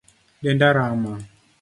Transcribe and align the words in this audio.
Denda 0.43 0.73
rama 0.79 1.13